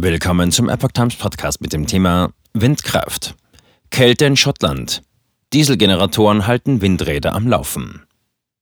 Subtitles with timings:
[0.00, 3.34] Willkommen zum Epoch Times Podcast mit dem Thema Windkraft.
[3.90, 5.02] Kälte in Schottland.
[5.52, 8.04] Dieselgeneratoren halten Windräder am Laufen.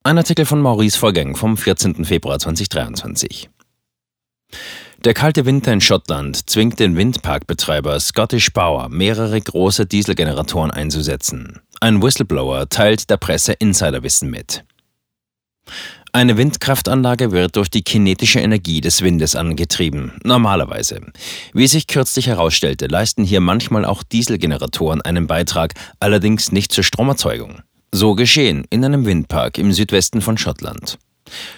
[0.03, 2.07] Ein Artikel von Maurice Vorgäng vom 14.
[2.07, 3.51] Februar 2023.
[5.04, 11.61] Der kalte Winter in Schottland zwingt den Windparkbetreiber Scottish Power, mehrere große Dieselgeneratoren einzusetzen.
[11.83, 14.65] Ein Whistleblower teilt der Presse Insiderwissen mit.
[16.16, 21.02] Eine Windkraftanlage wird durch die kinetische Energie des Windes angetrieben, normalerweise.
[21.52, 27.60] Wie sich kürzlich herausstellte, leisten hier manchmal auch Dieselgeneratoren einen Beitrag, allerdings nicht zur Stromerzeugung.
[27.93, 30.97] So geschehen in einem Windpark im Südwesten von Schottland.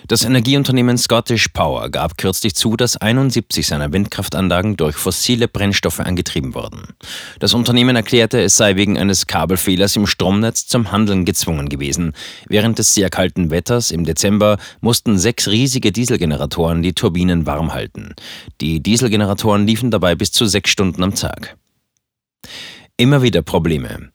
[0.06, 6.54] Das Energieunternehmen Scottish Power gab kürzlich zu, dass 71 seiner Windkraftanlagen durch fossile Brennstoffe angetrieben
[6.54, 6.94] wurden.
[7.38, 12.14] Das Unternehmen erklärte, es sei wegen eines Kabelfehlers im Stromnetz zum Handeln gezwungen gewesen.
[12.48, 18.14] Während des sehr kalten Wetters im Dezember mussten sechs riesige Dieselgeneratoren die Turbinen warm halten.
[18.60, 21.56] Die Dieselgeneratoren liefen dabei bis zu sechs Stunden am Tag.
[22.96, 24.10] Immer wieder Probleme.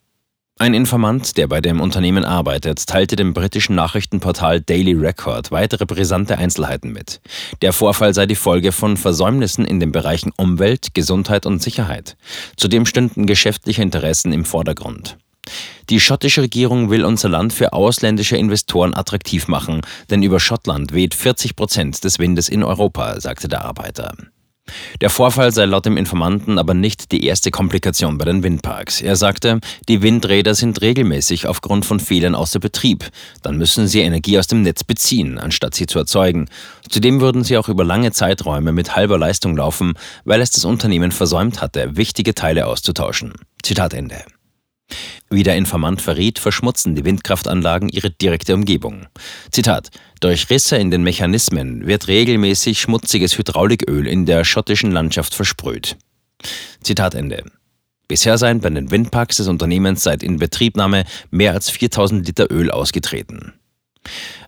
[0.64, 6.38] Ein Informant, der bei dem Unternehmen arbeitet, teilte dem britischen Nachrichtenportal Daily Record weitere brisante
[6.38, 7.20] Einzelheiten mit.
[7.62, 12.16] Der Vorfall sei die Folge von Versäumnissen in den Bereichen Umwelt, Gesundheit und Sicherheit.
[12.56, 15.18] Zudem stünden geschäftliche Interessen im Vordergrund.
[15.90, 21.14] Die schottische Regierung will unser Land für ausländische Investoren attraktiv machen, denn über Schottland weht
[21.14, 24.16] 40 Prozent des Windes in Europa, sagte der Arbeiter.
[25.02, 29.02] Der Vorfall sei laut dem Informanten aber nicht die erste Komplikation bei den Windparks.
[29.02, 33.10] Er sagte, die Windräder sind regelmäßig aufgrund von Fehlern außer Betrieb.
[33.42, 36.50] Dann müssen sie Energie aus dem Netz beziehen, anstatt sie zu erzeugen.
[36.90, 39.94] Zudem würden sie auch über lange Zeiträume mit halber Leistung laufen,
[40.26, 43.34] weil es das Unternehmen versäumt hatte, wichtige Teile auszutauschen.
[43.62, 44.24] Zitat Ende.
[45.30, 49.08] Wie der Informant verriet, verschmutzen die Windkraftanlagen ihre direkte Umgebung.
[49.52, 55.98] Zitat: Durch Risse in den Mechanismen wird regelmäßig schmutziges Hydrauliköl in der schottischen Landschaft versprüht.
[56.82, 57.44] Zitat Ende.
[58.08, 63.54] Bisher seien bei den Windparks des Unternehmens seit Inbetriebnahme mehr als 4000 Liter Öl ausgetreten.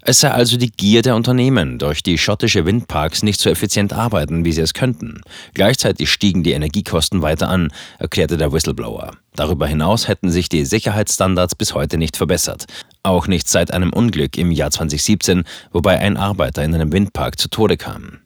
[0.02, 4.46] Es sei also die Gier der Unternehmen, durch die schottische Windparks nicht so effizient arbeiten,
[4.46, 5.22] wie sie es könnten.
[5.54, 9.12] Gleichzeitig stiegen die Energiekosten weiter an, erklärte der Whistleblower.
[9.36, 12.66] Darüber hinaus hätten sich die Sicherheitsstandards bis heute nicht verbessert.
[13.04, 17.50] Auch nicht seit einem Unglück im Jahr 2017, wobei ein Arbeiter in einem Windpark zu
[17.50, 18.20] Tode kam.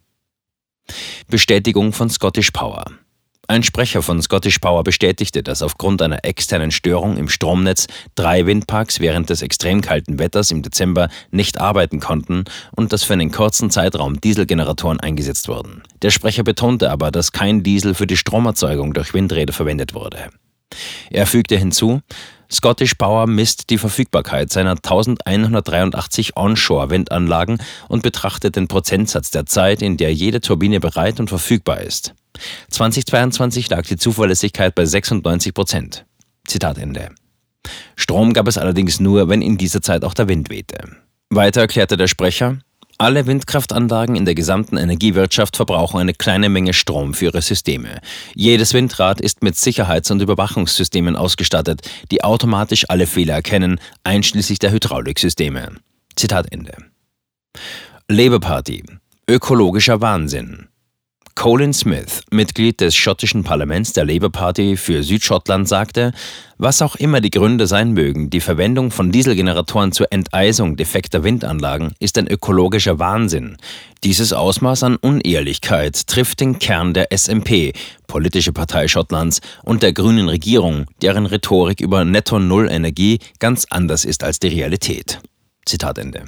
[1.28, 2.85] Bestätigung von Scottish Power.
[3.49, 8.99] Ein Sprecher von Scottish Power bestätigte, dass aufgrund einer externen Störung im Stromnetz drei Windparks
[8.99, 12.43] während des extrem kalten Wetters im Dezember nicht arbeiten konnten
[12.75, 15.81] und dass für einen kurzen Zeitraum Dieselgeneratoren eingesetzt wurden.
[16.03, 20.29] Der Sprecher betonte aber, dass kein Diesel für die Stromerzeugung durch Windräder verwendet wurde.
[21.09, 22.01] Er fügte hinzu,
[22.51, 29.97] Scottish Power misst die Verfügbarkeit seiner 1183 Onshore-Windanlagen und betrachtet den Prozentsatz der Zeit, in
[29.97, 32.13] der jede Turbine bereit und verfügbar ist.
[32.69, 36.05] 2022 lag die Zuverlässigkeit bei 96 Prozent.
[36.47, 37.09] Zitat Ende.
[37.95, 40.78] Strom gab es allerdings nur, wenn in dieser Zeit auch der Wind wehte.
[41.29, 42.59] Weiter erklärte der Sprecher,
[43.01, 48.01] alle Windkraftanlagen in der gesamten Energiewirtschaft verbrauchen eine kleine Menge Strom für ihre Systeme.
[48.35, 54.73] Jedes Windrad ist mit Sicherheits- und Überwachungssystemen ausgestattet, die automatisch alle Fehler erkennen, einschließlich der
[54.73, 55.78] Hydrauliksysteme.
[56.17, 56.73] Zitat Ende.
[58.09, 58.83] Labour Party.
[59.29, 60.67] Ökologischer Wahnsinn.
[61.35, 66.12] Colin Smith, Mitglied des schottischen Parlaments der Labour Party für Südschottland, sagte,
[66.57, 71.94] was auch immer die Gründe sein mögen, die Verwendung von Dieselgeneratoren zur Enteisung defekter Windanlagen
[72.00, 73.57] ist ein ökologischer Wahnsinn.
[74.03, 77.73] Dieses Ausmaß an Unehrlichkeit trifft den Kern der SMP,
[78.07, 84.40] politische Partei Schottlands, und der grünen Regierung, deren Rhetorik über Netto-Null-Energie ganz anders ist als
[84.40, 85.19] die Realität.
[85.66, 86.25] Zitat Ende.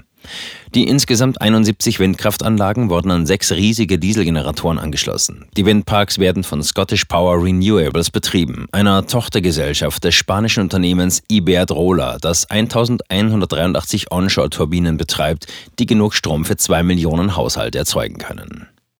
[0.74, 5.48] Die insgesamt 71 Windkraftanlagen wurden an sechs riesige Dieselgeneratoren angeschlossen.
[5.58, 12.50] Die Windparks werden von Scottish Power Renewables betrieben, einer Tochtergesellschaft des spanischen Unternehmens Iberdrola, das
[12.50, 15.48] 1183 Onshore-Turbinen betreibt,
[15.80, 18.68] die genug Strom für zwei Millionen Haushalte erzeugen können.